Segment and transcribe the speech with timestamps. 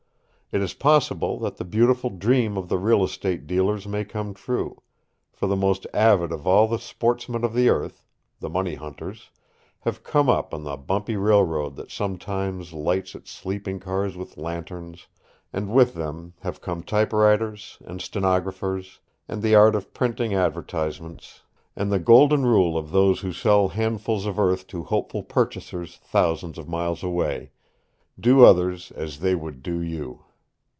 [0.53, 4.81] It is possible that the beautiful dream of the real estate dealers may come true,
[5.31, 8.03] for the most avid of all the sportsmen of the earth,
[8.41, 9.29] the money hunters,
[9.79, 15.07] have come up on the bumpy railroad that sometimes lights its sleeping cars with lanterns,
[15.53, 18.99] and with them have come typewriters, and stenographers,
[19.29, 21.43] and the art of printing advertisements,
[21.77, 26.57] and the Golden Rule of those who sell handfuls of earth to hopeful purchasers thousands
[26.57, 27.51] of miles away
[28.19, 30.25] "Do others as they would do you."